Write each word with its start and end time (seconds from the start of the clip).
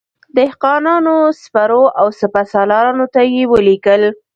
دهقانانو، 0.37 1.15
سپرو 1.41 1.83
او 1.99 2.07
سپه 2.19 2.41
سالارانو 2.51 3.05
ته 3.13 3.19
یې 3.33 3.43
ولیکل. 3.51 4.03